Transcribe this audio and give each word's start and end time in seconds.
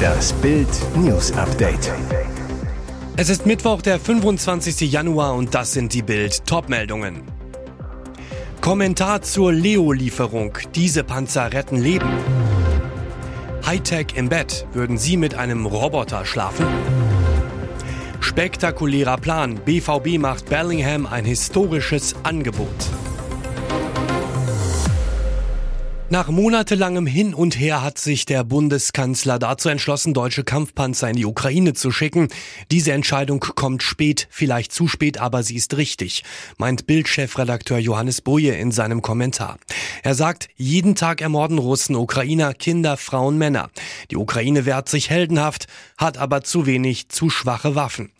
Das 0.00 0.32
Bild 0.34 0.68
News 0.96 1.32
Update. 1.32 1.92
Es 3.16 3.28
ist 3.28 3.46
Mittwoch, 3.46 3.82
der 3.82 4.00
25. 4.00 4.90
Januar 4.90 5.34
und 5.34 5.54
das 5.54 5.72
sind 5.72 5.92
die 5.92 6.02
Bild 6.02 6.46
Topmeldungen. 6.46 7.22
Kommentar 8.60 9.22
zur 9.22 9.52
Leo-Lieferung. 9.52 10.58
Diese 10.74 11.04
Panzer 11.04 11.52
retten 11.52 11.76
Leben. 11.76 12.08
Hightech 13.66 14.14
im 14.16 14.28
Bett. 14.28 14.66
Würden 14.72 14.98
Sie 14.98 15.16
mit 15.16 15.34
einem 15.34 15.66
Roboter 15.66 16.24
schlafen? 16.24 16.66
Spektakulärer 18.20 19.16
Plan. 19.16 19.56
BVB 19.64 20.18
macht 20.18 20.50
Bellingham 20.50 21.06
ein 21.06 21.24
historisches 21.24 22.14
Angebot. 22.22 22.68
Nach 26.12 26.26
monatelangem 26.26 27.06
Hin 27.06 27.34
und 27.34 27.56
Her 27.56 27.84
hat 27.84 27.98
sich 27.98 28.24
der 28.24 28.42
Bundeskanzler 28.42 29.38
dazu 29.38 29.68
entschlossen, 29.68 30.12
deutsche 30.12 30.42
Kampfpanzer 30.42 31.08
in 31.08 31.14
die 31.14 31.24
Ukraine 31.24 31.72
zu 31.72 31.92
schicken. 31.92 32.26
Diese 32.72 32.90
Entscheidung 32.90 33.38
kommt 33.38 33.84
spät, 33.84 34.26
vielleicht 34.28 34.72
zu 34.72 34.88
spät, 34.88 35.18
aber 35.18 35.44
sie 35.44 35.54
ist 35.54 35.76
richtig, 35.76 36.24
meint 36.58 36.88
Bildchefredakteur 36.88 37.78
Johannes 37.78 38.22
Boje 38.22 38.56
in 38.56 38.72
seinem 38.72 39.02
Kommentar. 39.02 39.60
Er 40.02 40.14
sagt, 40.14 40.48
jeden 40.56 40.94
Tag 40.94 41.20
ermorden 41.20 41.58
Russen 41.58 41.94
Ukrainer, 41.94 42.54
Kinder, 42.54 42.96
Frauen, 42.96 43.36
Männer. 43.36 43.70
Die 44.10 44.16
Ukraine 44.16 44.64
wehrt 44.64 44.88
sich 44.88 45.10
heldenhaft, 45.10 45.66
hat 45.98 46.16
aber 46.16 46.42
zu 46.42 46.66
wenig, 46.66 47.08
zu 47.08 47.28
schwache 47.28 47.74
Waffen. 47.74 48.12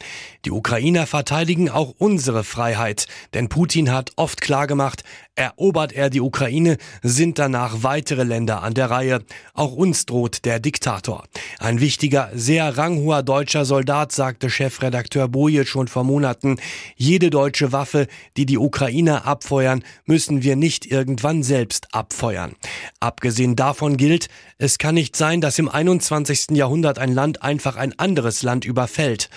Die 0.44 0.50
Ukrainer 0.50 1.06
verteidigen 1.06 1.70
auch 1.70 1.94
unsere 1.98 2.44
Freiheit, 2.44 3.06
denn 3.34 3.48
Putin 3.48 3.92
hat 3.92 4.12
oft 4.16 4.40
klargemacht, 4.40 5.04
erobert 5.34 5.92
er 5.92 6.10
die 6.10 6.20
Ukraine, 6.20 6.76
sind 7.02 7.38
danach 7.38 7.82
weitere 7.82 8.24
Länder 8.24 8.62
an 8.62 8.74
der 8.74 8.90
Reihe. 8.90 9.24
Auch 9.54 9.72
uns 9.72 10.06
droht 10.06 10.44
der 10.44 10.60
Diktator. 10.60 11.24
Ein 11.58 11.80
wichtiger, 11.80 12.30
sehr 12.34 12.76
ranghoher 12.76 13.22
deutscher 13.22 13.64
Soldat 13.64 14.12
sagte 14.12 14.50
Chefredakteur 14.50 15.28
Boje 15.28 15.64
schon 15.66 15.88
vor 15.88 16.04
Monaten, 16.04 16.58
jede 16.96 17.30
deutsche 17.30 17.72
Waffe, 17.72 18.06
die 18.36 18.46
die 18.46 18.58
Ukrainer 18.58 19.26
abfeuern, 19.26 19.82
müssen 20.04 20.42
wir 20.42 20.56
nicht 20.56 20.86
irgendwann 20.86 21.42
selbst 21.42 21.69
abfeuern. 21.92 22.56
Abgesehen 23.00 23.56
davon 23.56 23.96
gilt, 23.96 24.28
es 24.58 24.78
kann 24.78 24.94
nicht 24.94 25.16
sein, 25.16 25.40
dass 25.40 25.58
im 25.58 25.68
21. 25.68 26.50
Jahrhundert 26.50 26.98
ein 26.98 27.12
Land 27.12 27.42
einfach 27.42 27.76
ein 27.76 27.98
anderes 27.98 28.42
Land 28.42 28.64
überfällt. 28.64 29.30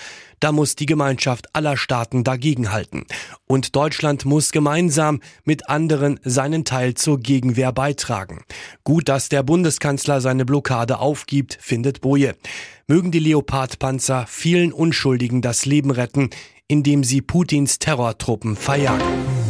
Da 0.43 0.51
muss 0.51 0.75
die 0.75 0.85
Gemeinschaft 0.85 1.55
aller 1.55 1.77
Staaten 1.77 2.25
dagegenhalten. 2.25 3.05
Und 3.47 3.77
Deutschland 3.77 4.25
muss 4.25 4.51
gemeinsam 4.51 5.21
mit 5.45 5.69
anderen 5.69 6.19
seinen 6.25 6.65
Teil 6.65 6.95
zur 6.95 7.21
Gegenwehr 7.21 7.71
beitragen. 7.71 8.43
Gut, 8.83 9.07
dass 9.07 9.29
der 9.29 9.41
Bundeskanzler 9.43 10.19
seine 10.19 10.43
Blockade 10.43 10.99
aufgibt, 10.99 11.57
findet 11.61 12.01
Boje. 12.01 12.35
Mögen 12.87 13.11
die 13.11 13.19
Leopardpanzer 13.19 14.25
vielen 14.27 14.73
Unschuldigen 14.73 15.41
das 15.41 15.65
Leben 15.65 15.91
retten, 15.91 16.29
indem 16.67 17.05
sie 17.05 17.21
Putins 17.21 17.79
Terrortruppen 17.79 18.57
verjagen. 18.57 19.42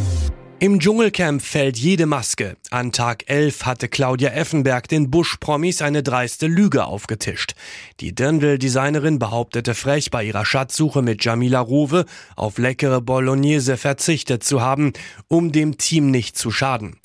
Im 0.64 0.80
Dschungelcamp 0.80 1.42
fällt 1.42 1.76
jede 1.76 2.06
Maske. 2.06 2.56
An 2.70 2.90
Tag 2.90 3.24
11 3.26 3.66
hatte 3.66 3.86
Claudia 3.86 4.30
Effenberg 4.30 4.88
den 4.88 5.10
Bush-Promis 5.10 5.82
eine 5.82 6.02
dreiste 6.02 6.46
Lüge 6.46 6.86
aufgetischt. 6.86 7.54
Die 8.00 8.14
Dirndl-Designerin 8.14 9.18
behauptete 9.18 9.74
frech, 9.74 10.10
bei 10.10 10.24
ihrer 10.24 10.46
Schatzsuche 10.46 11.02
mit 11.02 11.22
Jamila 11.22 11.60
Rowe 11.60 12.06
auf 12.34 12.56
leckere 12.56 13.02
Bolognese 13.02 13.76
verzichtet 13.76 14.42
zu 14.42 14.62
haben, 14.62 14.94
um 15.28 15.52
dem 15.52 15.76
Team 15.76 16.10
nicht 16.10 16.38
zu 16.38 16.50
schaden. 16.50 16.96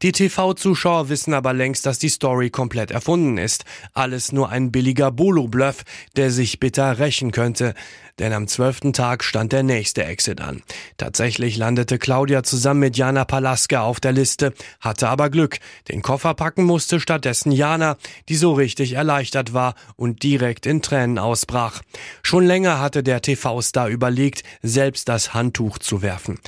Die 0.00 0.12
TV-Zuschauer 0.12 1.08
wissen 1.08 1.34
aber 1.34 1.52
längst, 1.52 1.84
dass 1.86 1.98
die 1.98 2.10
Story 2.10 2.50
komplett 2.50 2.92
erfunden 2.92 3.36
ist. 3.36 3.64
Alles 3.94 4.30
nur 4.30 4.48
ein 4.48 4.70
billiger 4.70 5.10
Bolo-Bluff, 5.10 5.82
der 6.14 6.30
sich 6.30 6.60
bitter 6.60 7.00
rächen 7.00 7.32
könnte. 7.32 7.74
Denn 8.20 8.32
am 8.32 8.46
zwölften 8.48 8.92
Tag 8.92 9.24
stand 9.24 9.52
der 9.52 9.62
nächste 9.62 10.04
Exit 10.04 10.40
an. 10.40 10.62
Tatsächlich 10.96 11.56
landete 11.56 11.98
Claudia 11.98 12.42
zusammen 12.42 12.80
mit 12.80 12.96
Jana 13.08 13.24
Palaska 13.24 13.80
auf 13.80 14.00
der 14.00 14.12
Liste, 14.12 14.52
hatte 14.80 15.08
aber 15.08 15.30
Glück. 15.30 15.60
Den 15.88 16.02
Koffer 16.02 16.34
packen 16.34 16.64
musste 16.64 17.00
stattdessen 17.00 17.52
Jana, 17.52 17.96
die 18.28 18.36
so 18.36 18.52
richtig 18.52 18.92
erleichtert 18.92 19.54
war 19.54 19.76
und 19.96 20.22
direkt 20.22 20.66
in 20.66 20.82
Tränen 20.82 21.18
ausbrach. 21.18 21.80
Schon 22.22 22.44
länger 22.44 22.80
hatte 22.80 23.02
der 23.02 23.22
TV-Star 23.22 23.88
überlegt, 23.88 24.42
selbst 24.60 25.08
das 25.08 25.32
Handtuch 25.32 25.78
zu 25.78 26.02
werfen. 26.02 26.38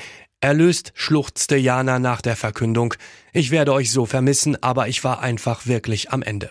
Erlöst 0.42 0.92
schluchzte 0.94 1.56
Jana 1.56 1.98
nach 1.98 2.20
der 2.20 2.36
Verkündung. 2.36 2.92
Ich 3.32 3.50
werde 3.50 3.72
euch 3.72 3.90
so 3.90 4.04
vermissen, 4.04 4.62
aber 4.62 4.86
ich 4.88 5.02
war 5.02 5.20
einfach 5.20 5.66
wirklich 5.66 6.10
am 6.10 6.20
Ende. 6.20 6.50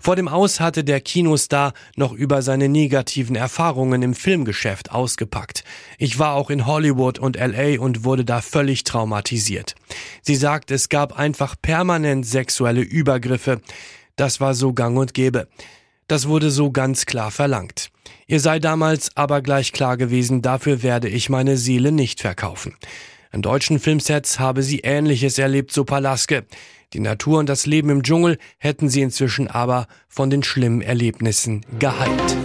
Vor 0.00 0.16
dem 0.16 0.28
Aus 0.28 0.60
hatte 0.60 0.84
der 0.84 1.00
Kinostar 1.00 1.72
noch 1.96 2.12
über 2.12 2.42
seine 2.42 2.68
negativen 2.68 3.36
Erfahrungen 3.36 4.02
im 4.02 4.14
Filmgeschäft 4.14 4.90
ausgepackt. 4.90 5.64
Ich 5.98 6.18
war 6.18 6.34
auch 6.34 6.50
in 6.50 6.66
Hollywood 6.66 7.18
und 7.18 7.36
LA 7.36 7.80
und 7.80 8.04
wurde 8.04 8.24
da 8.24 8.40
völlig 8.40 8.84
traumatisiert. 8.84 9.74
Sie 10.22 10.36
sagt, 10.36 10.70
es 10.70 10.88
gab 10.88 11.18
einfach 11.18 11.56
permanent 11.60 12.26
sexuelle 12.26 12.82
Übergriffe. 12.82 13.60
Das 14.16 14.40
war 14.40 14.54
so 14.54 14.72
gang 14.72 14.96
und 14.98 15.14
gäbe. 15.14 15.48
Das 16.08 16.28
wurde 16.28 16.50
so 16.50 16.70
ganz 16.70 17.06
klar 17.06 17.30
verlangt. 17.30 17.90
Ihr 18.28 18.40
sei 18.40 18.58
damals 18.58 19.16
aber 19.16 19.42
gleich 19.42 19.72
klar 19.72 19.96
gewesen, 19.96 20.42
dafür 20.42 20.82
werde 20.82 21.08
ich 21.08 21.28
meine 21.28 21.56
Seele 21.56 21.90
nicht 21.90 22.20
verkaufen. 22.20 22.74
An 23.32 23.42
deutschen 23.42 23.80
Filmsets 23.80 24.38
habe 24.38 24.62
sie 24.62 24.80
Ähnliches 24.80 25.38
erlebt, 25.38 25.72
so 25.72 25.84
Palaske. 25.84 26.46
Die 26.92 27.00
Natur 27.00 27.38
und 27.38 27.48
das 27.48 27.66
Leben 27.66 27.90
im 27.90 28.02
Dschungel 28.02 28.38
hätten 28.58 28.88
sie 28.88 29.02
inzwischen 29.02 29.48
aber 29.48 29.86
von 30.08 30.30
den 30.30 30.42
schlimmen 30.42 30.82
Erlebnissen 30.82 31.64
geheilt. 31.78 32.36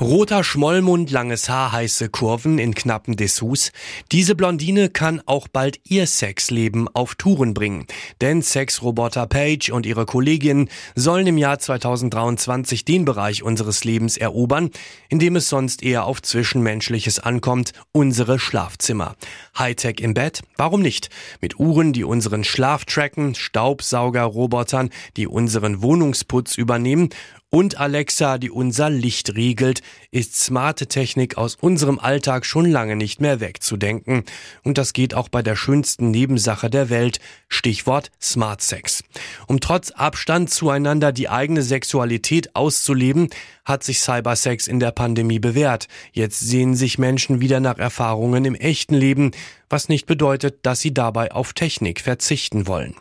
Roter 0.00 0.42
Schmollmund, 0.42 1.12
langes 1.12 1.48
Haar, 1.48 1.70
heiße 1.70 2.08
Kurven 2.08 2.58
in 2.58 2.74
knappen 2.74 3.16
Dessous. 3.16 3.70
Diese 4.10 4.34
Blondine 4.34 4.88
kann 4.88 5.22
auch 5.24 5.46
bald 5.46 5.78
ihr 5.84 6.08
Sexleben 6.08 6.88
auf 6.88 7.14
Touren 7.14 7.54
bringen. 7.54 7.86
Denn 8.20 8.42
Sexroboter 8.42 9.28
Page 9.28 9.70
und 9.70 9.86
ihre 9.86 10.04
Kolleginnen 10.04 10.68
sollen 10.96 11.28
im 11.28 11.38
Jahr 11.38 11.60
2023 11.60 12.84
den 12.84 13.04
Bereich 13.04 13.44
unseres 13.44 13.84
Lebens 13.84 14.16
erobern, 14.16 14.70
in 15.08 15.20
dem 15.20 15.36
es 15.36 15.48
sonst 15.48 15.84
eher 15.84 16.06
auf 16.06 16.20
Zwischenmenschliches 16.20 17.20
ankommt, 17.20 17.72
unsere 17.92 18.40
Schlafzimmer. 18.40 19.14
Hightech 19.56 20.00
im 20.00 20.12
Bett? 20.12 20.42
Warum 20.56 20.82
nicht? 20.82 21.08
Mit 21.40 21.60
Uhren, 21.60 21.92
die 21.92 22.02
unseren 22.02 22.42
Schlaf 22.42 22.84
tracken, 22.84 23.36
Staubsaugerrobotern, 23.36 24.90
die 25.16 25.28
unseren 25.28 25.82
Wohnungsputz 25.82 26.58
übernehmen 26.58 27.10
und 27.54 27.78
Alexa, 27.78 28.38
die 28.38 28.50
unser 28.50 28.90
Licht 28.90 29.36
riegelt, 29.36 29.80
ist 30.10 30.34
smarte 30.34 30.88
Technik 30.88 31.38
aus 31.38 31.54
unserem 31.54 32.00
Alltag 32.00 32.46
schon 32.46 32.68
lange 32.68 32.96
nicht 32.96 33.20
mehr 33.20 33.38
wegzudenken. 33.38 34.24
Und 34.64 34.76
das 34.76 34.92
geht 34.92 35.14
auch 35.14 35.28
bei 35.28 35.40
der 35.40 35.54
schönsten 35.54 36.10
Nebensache 36.10 36.68
der 36.68 36.90
Welt, 36.90 37.20
Stichwort 37.46 38.10
Smart 38.20 38.60
Sex. 38.60 39.04
Um 39.46 39.60
trotz 39.60 39.92
Abstand 39.92 40.50
zueinander 40.50 41.12
die 41.12 41.28
eigene 41.28 41.62
Sexualität 41.62 42.56
auszuleben, 42.56 43.28
hat 43.64 43.84
sich 43.84 44.00
Cybersex 44.00 44.66
in 44.66 44.80
der 44.80 44.90
Pandemie 44.90 45.38
bewährt. 45.38 45.86
Jetzt 46.10 46.40
sehen 46.40 46.74
sich 46.74 46.98
Menschen 46.98 47.40
wieder 47.40 47.60
nach 47.60 47.78
Erfahrungen 47.78 48.44
im 48.46 48.56
echten 48.56 48.94
Leben, 48.94 49.30
was 49.68 49.88
nicht 49.88 50.06
bedeutet, 50.06 50.58
dass 50.62 50.80
sie 50.80 50.94
dabei 50.94 51.32
auf 51.32 51.52
Technik 51.52 52.00
verzichten 52.00 52.66
wollen. 52.66 52.94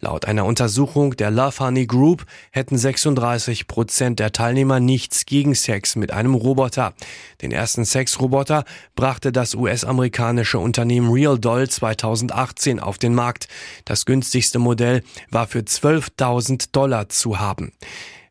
Laut 0.00 0.24
einer 0.24 0.44
Untersuchung 0.44 1.16
der 1.16 1.30
Love 1.30 1.58
Honey 1.58 1.86
Group 1.86 2.26
hätten 2.50 2.78
36 2.78 3.66
Prozent 3.66 4.18
der 4.18 4.32
Teilnehmer 4.32 4.80
nichts 4.80 5.26
gegen 5.26 5.54
Sex 5.54 5.96
mit 5.96 6.12
einem 6.12 6.34
Roboter. 6.34 6.94
Den 7.42 7.52
ersten 7.52 7.84
Sexroboter 7.84 8.64
brachte 8.94 9.32
das 9.32 9.54
US-amerikanische 9.54 10.58
Unternehmen 10.58 11.10
Real 11.10 11.38
Doll 11.38 11.68
2018 11.68 12.80
auf 12.80 12.98
den 12.98 13.14
Markt. 13.14 13.48
Das 13.84 14.04
günstigste 14.04 14.58
Modell 14.58 15.02
war 15.30 15.46
für 15.46 15.60
12.000 15.60 16.68
Dollar 16.72 17.08
zu 17.08 17.38
haben. 17.38 17.72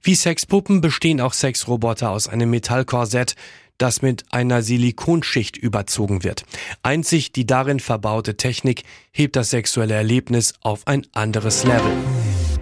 Wie 0.01 0.15
Sexpuppen 0.15 0.79
bestehen 0.79 1.19
auch 1.19 1.33
Sexroboter 1.33 2.11
aus 2.11 2.29
einem 2.29 2.49
Metallkorsett, 2.49 3.35
das 3.79 4.03
mit 4.03 4.25
einer 4.31 4.61
Silikonschicht 4.61 5.57
überzogen 5.57 6.23
wird. 6.23 6.43
Einzig 6.83 7.31
die 7.31 7.47
darin 7.47 7.79
verbaute 7.79 8.37
Technik 8.37 8.83
hebt 9.11 9.35
das 9.35 9.49
sexuelle 9.49 9.95
Erlebnis 9.95 10.53
auf 10.61 10.85
ein 10.85 11.07
anderes 11.13 11.63
Level. 11.63 12.18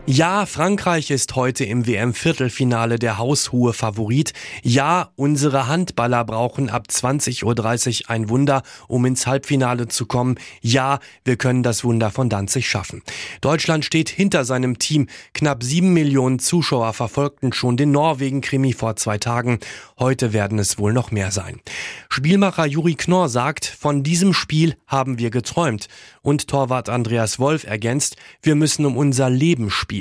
Ja, 0.10 0.46
Frankreich 0.46 1.12
ist 1.12 1.36
heute 1.36 1.66
im 1.66 1.86
WM-Viertelfinale 1.86 2.98
der 2.98 3.18
haushohe 3.18 3.74
Favorit. 3.74 4.32
Ja, 4.64 5.12
unsere 5.18 5.68
Handballer 5.68 6.24
brauchen 6.24 6.70
ab 6.70 6.86
20.30 6.90 7.44
Uhr 8.06 8.10
ein 8.10 8.30
Wunder, 8.30 8.64
um 8.88 9.06
ins 9.06 9.28
Halbfinale 9.28 9.90
zu 9.90 10.06
kommen. 10.06 10.36
Ja, 10.62 11.00
wir 11.26 11.36
können 11.36 11.62
das 11.62 11.84
Wunder 11.84 12.10
von 12.10 12.30
Danzig 12.30 12.70
schaffen. 12.70 13.04
Deutschland 13.42 13.84
steht 13.84 14.08
hinter 14.08 14.46
seinem 14.46 14.80
Team. 14.80 15.08
Knapp 15.34 15.62
sieben 15.62 15.92
Millionen 15.92 16.40
Zuschauer 16.40 16.94
verfolgten 16.94 17.52
schon 17.52 17.76
den 17.76 17.92
Norwegen-Krimi 17.92 18.72
vor 18.72 18.96
zwei 18.96 19.18
Tagen. 19.18 19.60
Heute 20.00 20.32
werden 20.32 20.58
es 20.58 20.78
wohl 20.78 20.94
noch 20.94 21.12
mehr 21.12 21.32
sein. 21.32 21.60
Spielmacher 22.08 22.66
Juri 22.66 22.96
Knorr 22.96 23.28
sagt, 23.28 23.66
von 23.66 24.04
diesem 24.04 24.34
Spiel 24.34 24.78
haben 24.88 25.20
wir 25.20 25.32
geträumt. 25.32 25.90
Und 26.22 26.48
Torwart 26.48 26.88
Andreas 26.88 27.40
Wolf 27.40 27.66
ergänzt, 27.66 28.16
wir 28.42 28.56
müssen 28.56 28.86
um 28.86 28.96
unser 28.96 29.30
Leben 29.30 29.70
spielen. 29.70 29.97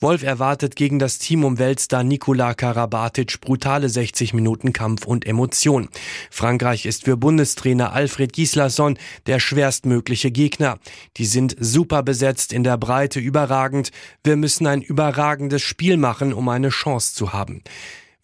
Wolf 0.00 0.22
erwartet 0.22 0.76
gegen 0.76 0.98
das 0.98 1.18
Team 1.18 1.44
um 1.44 1.58
Weltstar 1.58 2.04
Nikola 2.04 2.54
Karabatic 2.54 3.40
brutale 3.40 3.88
60 3.88 4.34
Minuten 4.34 4.72
Kampf 4.72 5.06
und 5.06 5.26
Emotion. 5.26 5.88
Frankreich 6.30 6.86
ist 6.86 7.04
für 7.04 7.16
Bundestrainer 7.16 7.92
Alfred 7.92 8.32
Gislason 8.32 8.98
der 9.26 9.40
schwerstmögliche 9.40 10.30
Gegner. 10.30 10.78
Die 11.16 11.26
sind 11.26 11.56
super 11.58 12.02
besetzt, 12.02 12.52
in 12.52 12.64
der 12.64 12.78
Breite 12.78 13.20
überragend. 13.20 13.90
Wir 14.24 14.36
müssen 14.36 14.66
ein 14.66 14.82
überragendes 14.82 15.62
Spiel 15.62 15.96
machen, 15.96 16.32
um 16.32 16.48
eine 16.48 16.70
Chance 16.70 17.14
zu 17.14 17.32
haben. 17.32 17.62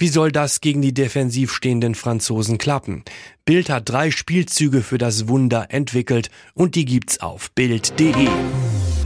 Wie 0.00 0.08
soll 0.08 0.30
das 0.30 0.60
gegen 0.60 0.80
die 0.80 0.94
defensiv 0.94 1.52
stehenden 1.52 1.96
Franzosen 1.96 2.56
klappen? 2.56 3.02
Bild 3.44 3.68
hat 3.68 3.88
drei 3.88 4.12
Spielzüge 4.12 4.82
für 4.82 4.96
das 4.96 5.26
Wunder 5.26 5.66
entwickelt 5.70 6.30
und 6.54 6.76
die 6.76 6.84
gibt's 6.84 7.18
auf 7.18 7.50
Bild.de. 7.50 8.28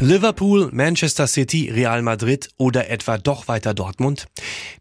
Liverpool, 0.04 0.68
Manchester 0.72 1.28
City, 1.28 1.70
Real 1.70 2.02
Madrid 2.02 2.48
oder 2.56 2.90
etwa 2.90 3.18
doch 3.18 3.46
weiter 3.46 3.72
Dortmund? 3.72 4.26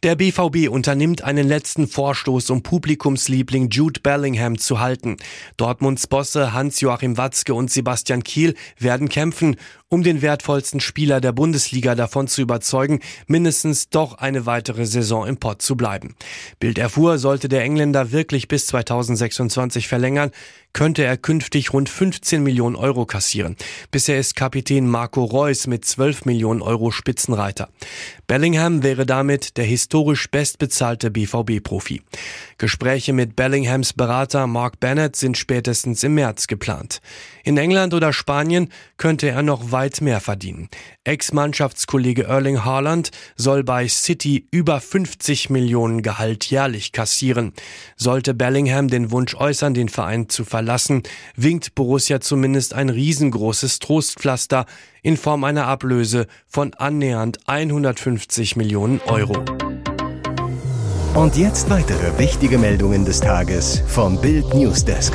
Der 0.04 0.16
BVB 0.16 0.70
unternimmt 0.70 1.24
einen 1.24 1.48
letzten 1.48 1.88
Vorstoß, 1.88 2.50
um 2.50 2.64
Publikumsliebling 2.64 3.70
Jude 3.70 4.00
Bellingham 4.02 4.58
zu 4.58 4.80
halten. 4.80 5.18
Dortmunds 5.58 6.08
Bosse 6.08 6.54
Hans-Joachim 6.54 7.18
Watzke 7.18 7.54
und 7.54 7.70
Sebastian 7.70 8.24
Kiel 8.24 8.56
werden 8.80 9.10
kämpfen, 9.10 9.58
um 9.90 10.04
den 10.04 10.22
wertvollsten 10.22 10.80
Spieler 10.80 11.20
der 11.20 11.34
Bundesliga 11.34 11.96
davon 11.96 12.28
zu 12.28 12.42
überzeugen, 12.42 13.02
mindestens 13.28 13.90
doch 13.90 14.16
eine 14.16 14.46
weitere 14.46 14.86
Saison 14.86 15.28
im 15.28 15.38
Pott 15.38 15.62
zu 15.62 15.76
bleiben. 15.76 16.16
Bild 16.60 16.78
erfuhr, 16.78 17.18
sollte 17.18 17.50
der 17.50 17.64
Engländer 17.64 18.12
wirklich 18.14 18.48
bis 18.48 18.68
2026 18.68 19.90
verlängern, 19.90 20.32
könnte 20.74 21.04
er 21.04 21.18
künftig 21.18 21.74
rund 21.74 21.90
15 21.90 22.42
Millionen 22.42 22.78
Euro 22.78 23.06
kassieren. 23.06 23.58
Bisher 23.92 24.18
ist 24.18 24.38
Kapitän 24.38 24.88
Marco 24.88 25.26
Reus 25.26 25.68
mit 25.68 25.84
12 25.84 26.24
Millionen 26.24 26.62
Euro 26.62 26.92
Spitzenreiter. 26.92 27.70
Bellingham 28.28 28.84
wäre 28.84 29.06
damit 29.06 29.58
der 29.58 29.61
historisch 29.64 30.30
bestbezahlte 30.30 31.12
BVB-Profi. 31.12 32.02
Gespräche 32.58 33.14
mit 33.14 33.36
Bellinghams 33.36 33.94
Berater 33.94 34.48
Mark 34.48 34.80
Bennett 34.80 35.16
sind 35.16 35.38
spätestens 35.38 36.04
im 36.04 36.16
März 36.16 36.48
geplant. 36.48 37.02
In 37.44 37.58
England 37.58 37.94
oder 37.94 38.14
Spanien 38.14 38.70
könnte 38.98 39.30
er 39.30 39.42
noch 39.42 39.72
weit 39.72 40.02
mehr 40.02 40.20
verdienen. 40.20 40.70
Ex-Mannschaftskollege 41.04 42.26
Erling 42.26 42.64
Haaland 42.64 43.12
soll 43.36 43.64
bei 43.64 43.88
City 43.88 44.48
über 44.52 44.80
50 44.80 45.50
Millionen 45.50 46.04
Gehalt 46.04 46.46
jährlich 46.46 46.92
kassieren. 46.92 47.54
Sollte 47.96 48.34
Bellingham 48.34 48.88
den 48.88 49.10
Wunsch 49.12 49.34
äußern, 49.34 49.74
den 49.74 49.90
Verein 49.90 50.30
zu 50.30 50.46
verlassen, 50.46 51.02
winkt 51.36 51.74
Borussia 51.74 52.22
zumindest 52.22 52.74
ein 52.74 52.90
riesengroßes 52.90 53.80
Trostpflaster 53.80 54.66
in 55.02 55.18
Form 55.18 55.44
einer 55.44 55.68
Ablöse 55.68 56.28
von 56.48 56.74
annähernd 56.74 57.40
150 57.48 58.56
Millionen 58.56 59.02
Euro. 59.08 59.44
Und 61.14 61.36
jetzt 61.36 61.70
weitere 61.70 62.18
wichtige 62.18 62.58
Meldungen 62.58 63.04
des 63.04 63.20
Tages 63.20 63.84
vom 63.88 64.20
Bild 64.22 64.54
Newsdesk. 64.54 65.14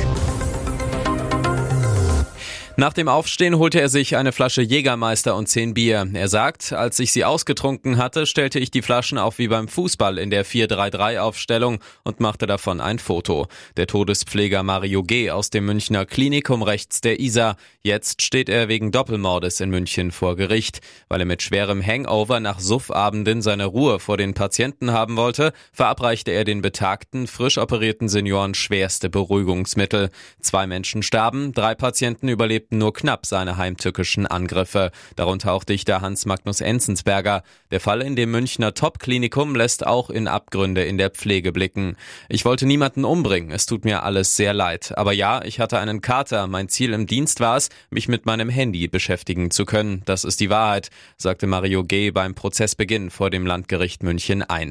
Nach 2.79 2.93
dem 2.93 3.07
Aufstehen 3.07 3.57
holte 3.57 3.81
er 3.81 3.89
sich 3.89 4.17
eine 4.17 4.31
Flasche 4.31 4.61
Jägermeister 4.61 5.35
und 5.35 5.49
zehn 5.49 5.73
Bier. 5.73 6.07
Er 6.13 6.27
sagt, 6.27 6.73
als 6.73 6.99
ich 6.99 7.11
sie 7.11 7.25
ausgetrunken 7.25 7.97
hatte, 7.97 8.27
stellte 8.27 8.59
ich 8.59 8.69
die 8.69 8.83
Flaschen 8.83 9.17
auch 9.17 9.39
wie 9.39 9.47
beim 9.47 9.67
Fußball 9.67 10.19
in 10.19 10.29
der 10.29 10.45
4-3-3-Aufstellung 10.45 11.79
und 12.03 12.19
machte 12.19 12.45
davon 12.45 12.79
ein 12.79 12.99
Foto. 12.99 13.47
Der 13.77 13.87
Todespfleger 13.87 14.61
Mario 14.61 15.01
G. 15.01 15.31
aus 15.31 15.49
dem 15.49 15.65
Münchner 15.65 16.05
Klinikum 16.05 16.61
rechts 16.61 17.01
der 17.01 17.19
Isar. 17.19 17.57
Jetzt 17.81 18.21
steht 18.21 18.47
er 18.47 18.67
wegen 18.67 18.91
Doppelmordes 18.91 19.59
in 19.59 19.71
München 19.71 20.11
vor 20.11 20.35
Gericht. 20.35 20.81
Weil 21.09 21.21
er 21.21 21.25
mit 21.25 21.41
schwerem 21.41 21.83
Hangover 21.83 22.39
nach 22.39 22.59
Suffabenden 22.59 23.41
seine 23.41 23.65
Ruhe 23.65 23.99
vor 23.99 24.17
den 24.17 24.35
Patienten 24.35 24.91
haben 24.91 25.17
wollte, 25.17 25.51
verabreichte 25.73 26.29
er 26.29 26.43
den 26.43 26.61
betagten, 26.61 27.25
frisch 27.25 27.57
operierten 27.57 28.07
Senioren 28.07 28.53
schwerste 28.53 29.09
Beruhigungsmittel. 29.09 30.11
Zwei 30.41 30.67
Menschen 30.67 31.01
starben, 31.01 31.53
drei 31.53 31.73
Patienten 31.73 32.27
überlebten 32.27 32.66
überlebten 32.67 32.77
nur 32.77 32.93
knapp 32.93 33.25
seine 33.25 33.57
heimtückischen 33.57 34.27
Angriffe, 34.27 34.91
darunter 35.15 35.53
auch 35.53 35.63
Dichter 35.63 36.01
Hans 36.01 36.25
Magnus 36.25 36.61
Enzensberger. 36.61 37.43
Der 37.71 37.79
Fall 37.79 38.01
in 38.01 38.15
dem 38.15 38.31
Münchner 38.31 38.73
Top-Klinikum 38.73 39.55
lässt 39.55 39.85
auch 39.85 40.09
in 40.09 40.27
Abgründe 40.27 40.83
in 40.83 40.97
der 40.97 41.09
Pflege 41.09 41.51
blicken. 41.51 41.95
Ich 42.29 42.45
wollte 42.45 42.65
niemanden 42.65 43.05
umbringen, 43.05 43.51
es 43.51 43.65
tut 43.65 43.85
mir 43.85 44.03
alles 44.03 44.35
sehr 44.35 44.53
leid. 44.53 44.93
Aber 44.97 45.13
ja, 45.13 45.43
ich 45.43 45.59
hatte 45.59 45.79
einen 45.79 46.01
Kater, 46.01 46.47
mein 46.47 46.69
Ziel 46.69 46.93
im 46.93 47.07
Dienst 47.07 47.39
war 47.39 47.57
es, 47.57 47.69
mich 47.89 48.07
mit 48.07 48.25
meinem 48.25 48.49
Handy 48.49 48.87
beschäftigen 48.87 49.51
zu 49.51 49.65
können. 49.65 50.01
Das 50.05 50.23
ist 50.23 50.39
die 50.39 50.49
Wahrheit, 50.49 50.89
sagte 51.17 51.47
Mario 51.47 51.83
G. 51.83 52.11
beim 52.11 52.35
Prozessbeginn 52.35 53.09
vor 53.09 53.29
dem 53.29 53.45
Landgericht 53.45 54.03
München 54.03 54.43
I. 54.51 54.67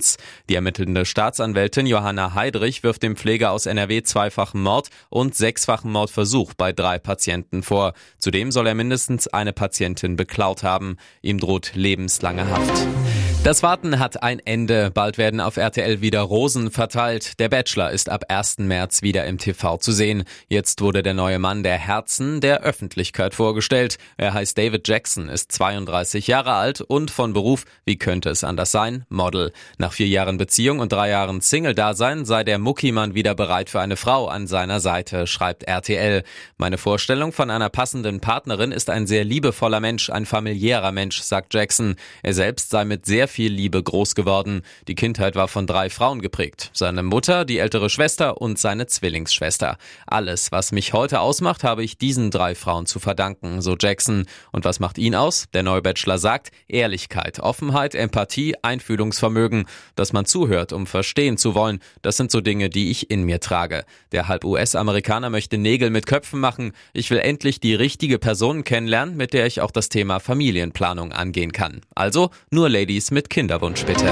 Die 0.48 0.54
ermittelnde 0.54 1.06
Staatsanwältin 1.06 1.86
Johanna 1.86 2.34
Heidrich 2.34 2.82
wirft 2.82 3.02
dem 3.02 3.16
Pfleger 3.16 3.52
aus 3.52 3.66
NRW 3.66 4.02
zweifachen 4.02 4.62
Mord 4.62 4.88
und 5.08 5.34
sechsfachen 5.34 5.90
Mordversuch 5.90 6.54
bei 6.54 6.72
drei 6.72 6.98
Patienten 6.98 7.62
vor 7.62 7.85
vor. 7.86 7.92
Zudem 8.18 8.50
soll 8.50 8.66
er 8.66 8.74
mindestens 8.74 9.28
eine 9.28 9.52
Patientin 9.52 10.16
beklaut 10.16 10.62
haben. 10.62 10.96
Ihm 11.22 11.38
droht 11.38 11.72
lebenslange 11.74 12.48
Haft. 12.48 13.25
Das 13.46 13.62
Warten 13.62 14.00
hat 14.00 14.24
ein 14.24 14.40
Ende. 14.40 14.90
Bald 14.92 15.18
werden 15.18 15.40
auf 15.40 15.56
RTL 15.56 16.00
wieder 16.00 16.22
Rosen 16.22 16.72
verteilt. 16.72 17.38
Der 17.38 17.48
Bachelor 17.48 17.92
ist 17.92 18.08
ab 18.08 18.24
1. 18.28 18.58
März 18.58 19.02
wieder 19.02 19.24
im 19.24 19.38
TV 19.38 19.76
zu 19.76 19.92
sehen. 19.92 20.24
Jetzt 20.48 20.80
wurde 20.80 21.04
der 21.04 21.14
neue 21.14 21.38
Mann 21.38 21.62
der 21.62 21.78
Herzen 21.78 22.40
der 22.40 22.64
Öffentlichkeit 22.64 23.34
vorgestellt. 23.34 23.98
Er 24.16 24.34
heißt 24.34 24.58
David 24.58 24.88
Jackson, 24.88 25.28
ist 25.28 25.52
32 25.52 26.26
Jahre 26.26 26.54
alt 26.54 26.80
und 26.80 27.12
von 27.12 27.34
Beruf, 27.34 27.66
wie 27.84 27.96
könnte 27.98 28.30
es 28.30 28.42
anders 28.42 28.72
sein, 28.72 29.04
Model. 29.10 29.52
Nach 29.78 29.92
vier 29.92 30.08
Jahren 30.08 30.38
Beziehung 30.38 30.80
und 30.80 30.90
drei 30.90 31.10
Jahren 31.10 31.40
Single-Dasein 31.40 32.24
sei 32.24 32.42
der 32.42 32.58
Muckimann 32.58 33.14
wieder 33.14 33.36
bereit 33.36 33.70
für 33.70 33.78
eine 33.78 33.94
Frau 33.94 34.26
an 34.26 34.48
seiner 34.48 34.80
Seite, 34.80 35.28
schreibt 35.28 35.62
RTL. 35.62 36.24
Meine 36.58 36.78
Vorstellung 36.78 37.30
von 37.30 37.50
einer 37.50 37.68
passenden 37.68 38.18
Partnerin 38.18 38.72
ist 38.72 38.90
ein 38.90 39.06
sehr 39.06 39.22
liebevoller 39.22 39.78
Mensch, 39.78 40.10
ein 40.10 40.26
familiärer 40.26 40.90
Mensch, 40.90 41.20
sagt 41.20 41.54
Jackson. 41.54 41.94
Er 42.24 42.34
selbst 42.34 42.70
sei 42.70 42.84
mit 42.84 43.06
sehr 43.06 43.28
viel 43.36 43.52
Liebe 43.52 43.82
groß 43.82 44.14
geworden. 44.14 44.62
Die 44.88 44.94
Kindheit 44.94 45.34
war 45.34 45.46
von 45.46 45.66
drei 45.66 45.90
Frauen 45.90 46.22
geprägt. 46.22 46.70
Seine 46.72 47.02
Mutter, 47.02 47.44
die 47.44 47.58
ältere 47.58 47.90
Schwester 47.90 48.40
und 48.40 48.58
seine 48.58 48.86
Zwillingsschwester. 48.86 49.76
Alles, 50.06 50.52
was 50.52 50.72
mich 50.72 50.94
heute 50.94 51.20
ausmacht, 51.20 51.62
habe 51.62 51.84
ich 51.84 51.98
diesen 51.98 52.30
drei 52.30 52.54
Frauen 52.54 52.86
zu 52.86 52.98
verdanken, 52.98 53.60
so 53.60 53.76
Jackson. 53.78 54.24
Und 54.52 54.64
was 54.64 54.80
macht 54.80 54.96
ihn 54.96 55.14
aus? 55.14 55.48
Der 55.52 55.62
neue 55.62 55.82
Bachelor 55.82 56.16
sagt, 56.16 56.50
Ehrlichkeit, 56.66 57.38
Offenheit, 57.38 57.94
Empathie, 57.94 58.54
Einfühlungsvermögen, 58.62 59.66
dass 59.96 60.14
man 60.14 60.24
zuhört, 60.24 60.72
um 60.72 60.86
verstehen 60.86 61.36
zu 61.36 61.54
wollen. 61.54 61.80
Das 62.00 62.16
sind 62.16 62.30
so 62.30 62.40
Dinge, 62.40 62.70
die 62.70 62.90
ich 62.90 63.10
in 63.10 63.24
mir 63.24 63.40
trage. 63.40 63.84
Der 64.12 64.28
halb 64.28 64.44
US-Amerikaner 64.44 65.28
möchte 65.28 65.58
Nägel 65.58 65.90
mit 65.90 66.06
Köpfen 66.06 66.40
machen. 66.40 66.72
Ich 66.94 67.10
will 67.10 67.18
endlich 67.18 67.60
die 67.60 67.74
richtige 67.74 68.18
Person 68.18 68.64
kennenlernen, 68.64 69.14
mit 69.14 69.34
der 69.34 69.44
ich 69.44 69.60
auch 69.60 69.72
das 69.72 69.90
Thema 69.90 70.20
Familienplanung 70.20 71.12
angehen 71.12 71.52
kann. 71.52 71.82
Also 71.94 72.30
nur 72.50 72.70
Ladies 72.70 73.10
mit 73.10 73.25
Kinderwunsch 73.28 73.84
bitte. 73.84 74.10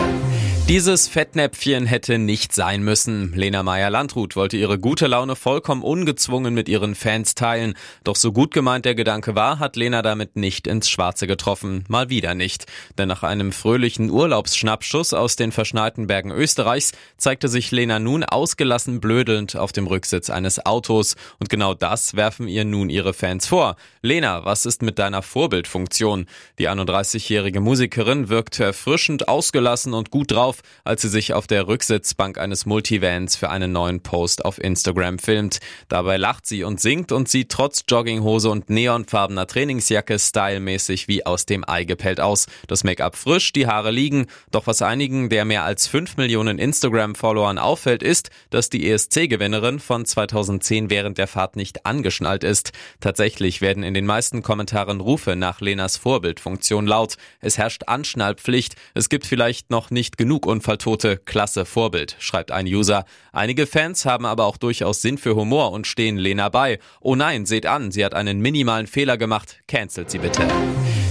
Dieses 0.66 1.08
Fettnäpfchen 1.08 1.84
hätte 1.84 2.16
nicht 2.16 2.54
sein 2.54 2.82
müssen. 2.82 3.34
Lena 3.34 3.62
Meyer-Landrut 3.62 4.34
wollte 4.34 4.56
ihre 4.56 4.78
gute 4.78 5.06
Laune 5.08 5.36
vollkommen 5.36 5.82
ungezwungen 5.82 6.54
mit 6.54 6.70
ihren 6.70 6.94
Fans 6.94 7.34
teilen. 7.34 7.74
Doch 8.02 8.16
so 8.16 8.32
gut 8.32 8.54
gemeint 8.54 8.86
der 8.86 8.94
Gedanke 8.94 9.34
war, 9.34 9.58
hat 9.58 9.76
Lena 9.76 10.00
damit 10.00 10.36
nicht 10.36 10.66
ins 10.66 10.88
Schwarze 10.88 11.26
getroffen. 11.26 11.84
Mal 11.88 12.08
wieder 12.08 12.34
nicht. 12.34 12.64
Denn 12.96 13.08
nach 13.08 13.22
einem 13.22 13.52
fröhlichen 13.52 14.08
Urlaubsschnappschuss 14.08 15.12
aus 15.12 15.36
den 15.36 15.52
verschneiten 15.52 16.06
Bergen 16.06 16.30
Österreichs 16.30 16.92
zeigte 17.18 17.48
sich 17.48 17.70
Lena 17.70 17.98
nun 17.98 18.24
ausgelassen 18.24 19.00
blödelnd 19.00 19.56
auf 19.56 19.70
dem 19.70 19.86
Rücksitz 19.86 20.30
eines 20.30 20.64
Autos. 20.64 21.16
Und 21.38 21.50
genau 21.50 21.74
das 21.74 22.16
werfen 22.16 22.48
ihr 22.48 22.64
nun 22.64 22.88
ihre 22.88 23.12
Fans 23.12 23.46
vor. 23.46 23.76
Lena, 24.00 24.46
was 24.46 24.64
ist 24.64 24.80
mit 24.80 24.98
deiner 24.98 25.20
Vorbildfunktion? 25.20 26.24
Die 26.58 26.70
31-jährige 26.70 27.60
Musikerin 27.60 28.30
wirkt 28.30 28.58
erfrischend 28.60 29.28
ausgelassen 29.28 29.92
und 29.92 30.10
gut 30.10 30.32
drauf 30.32 30.53
auf, 30.54 30.60
als 30.84 31.02
sie 31.02 31.08
sich 31.08 31.32
auf 31.32 31.46
der 31.46 31.66
Rücksitzbank 31.66 32.38
eines 32.38 32.66
Multivans 32.66 33.36
für 33.36 33.50
einen 33.50 33.72
neuen 33.72 34.02
Post 34.02 34.44
auf 34.44 34.62
Instagram 34.62 35.18
filmt. 35.18 35.58
Dabei 35.88 36.16
lacht 36.16 36.46
sie 36.46 36.64
und 36.64 36.80
singt 36.80 37.12
und 37.12 37.28
sieht 37.28 37.50
trotz 37.50 37.84
Jogginghose 37.88 38.50
und 38.50 38.70
neonfarbener 38.70 39.46
Trainingsjacke 39.46 40.18
stylmäßig 40.18 41.08
wie 41.08 41.26
aus 41.26 41.46
dem 41.46 41.68
Ei 41.68 41.84
gepellt 41.84 42.20
aus. 42.20 42.46
Das 42.68 42.84
Make-up 42.84 43.16
frisch, 43.16 43.52
die 43.52 43.66
Haare 43.66 43.90
liegen. 43.90 44.26
Doch 44.50 44.66
was 44.66 44.82
einigen 44.82 45.28
der 45.28 45.44
mehr 45.44 45.64
als 45.64 45.86
5 45.86 46.16
Millionen 46.16 46.58
Instagram-Followern 46.58 47.58
auffällt, 47.58 48.02
ist, 48.02 48.30
dass 48.50 48.70
die 48.70 48.88
ESC-Gewinnerin 48.88 49.80
von 49.80 50.04
2010 50.04 50.90
während 50.90 51.18
der 51.18 51.26
Fahrt 51.26 51.56
nicht 51.56 51.86
angeschnallt 51.86 52.44
ist. 52.44 52.72
Tatsächlich 53.00 53.60
werden 53.60 53.82
in 53.82 53.94
den 53.94 54.06
meisten 54.06 54.42
Kommentaren 54.42 55.00
Rufe 55.00 55.36
nach 55.36 55.60
Lenas 55.60 55.96
Vorbildfunktion 55.96 56.86
laut. 56.86 57.16
Es 57.40 57.58
herrscht 57.58 57.84
Anschnallpflicht. 57.86 58.76
Es 58.94 59.08
gibt 59.08 59.26
vielleicht 59.26 59.70
noch 59.70 59.90
nicht 59.90 60.16
genug 60.16 60.43
Zugunfalltote, 60.44 61.16
klasse 61.24 61.64
Vorbild, 61.64 62.16
schreibt 62.18 62.52
ein 62.52 62.66
User. 62.66 63.06
Einige 63.32 63.66
Fans 63.66 64.04
haben 64.04 64.26
aber 64.26 64.44
auch 64.44 64.58
durchaus 64.58 65.00
Sinn 65.00 65.16
für 65.16 65.36
Humor 65.36 65.72
und 65.72 65.86
stehen 65.86 66.18
Lena 66.18 66.50
bei. 66.50 66.80
Oh 67.00 67.16
nein, 67.16 67.46
seht 67.46 67.64
an, 67.64 67.90
sie 67.90 68.04
hat 68.04 68.12
einen 68.12 68.40
minimalen 68.40 68.86
Fehler 68.86 69.16
gemacht, 69.16 69.60
cancelt 69.68 70.10
sie 70.10 70.18
bitte. 70.18 70.46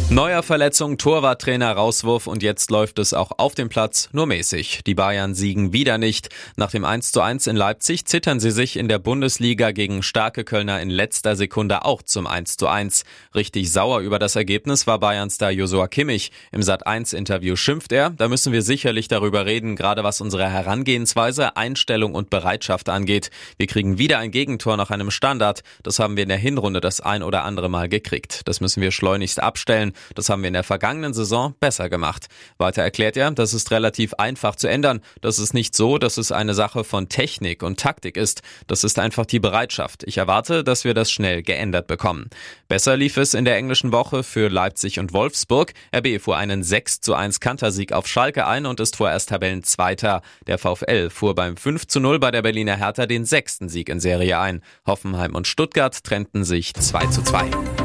Neuer 0.10 0.44
Verletzung, 0.44 1.00
Torwarttrainer, 1.00 1.72
Rauswurf 1.72 2.28
und 2.28 2.44
jetzt 2.44 2.70
läuft 2.70 3.00
es 3.00 3.16
auch 3.16 3.32
auf 3.40 3.56
dem 3.56 3.70
Platz 3.70 4.10
nur 4.12 4.28
mäßig. 4.28 4.82
Die 4.86 4.94
Bayern 4.94 5.34
siegen 5.34 5.74
wieder 5.74 5.98
nicht. 5.98 6.30
Nach 6.56 6.70
dem 6.70 6.86
1 6.86 7.12
zu 7.12 7.22
1 7.22 7.48
in 7.48 7.56
Leipzig 7.56 8.06
zittern 8.06 8.40
sie 8.40 8.52
sich 8.52 8.78
in 8.78 8.88
der 8.88 9.00
Bundesliga 9.00 9.72
gegen 9.72 10.04
starke 10.04 10.44
Kölner 10.44 10.82
in 10.82 10.92
letzter 10.92 11.36
Sekunde 11.36 11.84
auch 11.86 12.04
zum 12.04 12.28
1 12.28 12.58
zu 12.58 12.68
1. 12.68 13.06
Richtig 13.34 13.72
sauer 13.72 14.02
über 14.02 14.20
das 14.20 14.36
Ergebnis 14.36 14.86
war 14.86 15.00
Bayern-Star 15.00 15.50
Josua 15.50 15.88
Kimmich. 15.88 16.32
Im 16.52 16.62
Sat 16.62 16.86
1 16.86 17.14
Interview 17.14 17.56
schimpft 17.56 17.92
er, 17.92 18.12
da 18.12 18.28
müssen 18.28 18.54
wir 18.54 18.62
sicherlich 18.62 19.08
darüber 19.08 19.23
reden, 19.32 19.76
gerade 19.76 20.04
was 20.04 20.22
unsere 20.22 20.50
Herangehensweise, 20.50 21.56
Einstellung 21.56 22.16
und 22.16 22.30
Bereitschaft 22.30 22.90
angeht. 22.90 23.30
Wir 23.58 23.68
kriegen 23.68 23.98
wieder 23.98 24.20
ein 24.20 24.32
Gegentor 24.32 24.78
nach 24.78 24.90
einem 24.90 25.12
Standard. 25.12 25.64
Das 25.84 26.00
haben 26.00 26.16
wir 26.16 26.24
in 26.24 26.30
der 26.30 26.38
Hinrunde 26.38 26.82
das 26.82 27.02
ein 27.02 27.24
oder 27.24 27.44
andere 27.44 27.70
Mal 27.70 27.90
gekriegt. 27.90 28.42
Das 28.48 28.62
müssen 28.62 28.82
wir 28.82 28.92
schleunigst 28.92 29.42
abstellen. 29.42 29.94
Das 30.16 30.30
haben 30.30 30.42
wir 30.42 30.48
in 30.48 30.54
der 30.54 30.64
vergangenen 30.64 31.14
Saison 31.14 31.56
besser 31.60 31.90
gemacht. 31.90 32.28
Weiter 32.58 32.82
erklärt 32.82 33.18
er, 33.18 33.32
das 33.32 33.54
ist 33.54 33.72
relativ 33.72 34.14
einfach 34.16 34.56
zu 34.56 34.68
ändern. 34.68 35.02
Das 35.22 35.40
ist 35.40 35.54
nicht 35.54 35.76
so, 35.76 35.98
dass 35.98 36.18
es 36.18 36.32
eine 36.32 36.54
Sache 36.54 36.84
von 36.84 37.10
Technik 37.10 37.64
und 37.64 37.80
Taktik 37.80 38.18
ist. 38.18 38.42
Das 38.68 38.84
ist 38.84 39.00
einfach 39.00 39.26
die 39.26 39.40
Bereitschaft. 39.40 40.04
Ich 40.04 40.18
erwarte, 40.18 40.64
dass 40.64 40.84
wir 40.84 40.94
das 40.94 41.12
schnell 41.12 41.44
geändert 41.44 41.88
bekommen. 41.88 42.30
Besser 42.68 42.98
lief 42.98 43.18
es 43.18 43.34
in 43.34 43.46
der 43.46 43.58
englischen 43.58 43.92
Woche 43.92 44.24
für 44.24 44.50
Leipzig 44.50 45.00
und 45.00 45.14
Wolfsburg. 45.14 45.74
RB 45.96 46.20
fuhr 46.20 46.38
einen 46.38 46.64
6 46.64 47.02
zu 47.02 47.14
1 47.14 47.40
Kantersieg 47.40 47.94
auf 47.94 48.08
Schalke 48.08 48.48
ein 48.48 48.66
und 48.66 48.80
ist 48.80 48.96
vorerst 49.14 49.30
Tabellenzweiter. 49.30 50.22
Der 50.48 50.58
VfL 50.58 51.10
fuhr 51.10 51.36
beim 51.36 51.56
5 51.56 51.88
zu 51.88 52.00
0 52.00 52.20
bei 52.20 52.32
der 52.32 52.42
Berliner 52.42 52.78
Hertha 52.78 53.06
den 53.06 53.26
sechsten 53.26 53.70
Sieg 53.70 53.90
in 53.90 54.00
Serie 54.00 54.40
ein. 54.40 54.62
Hoffenheim 54.88 55.36
und 55.36 55.48
Stuttgart 55.48 56.04
trennten 56.04 56.44
sich 56.44 56.74
2 56.74 57.06
zu 57.08 57.22
2. 57.22 57.83